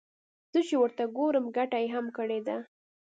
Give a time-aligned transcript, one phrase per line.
[0.51, 2.57] زه چې ورته ګورم ګټه يې هم کړې ده.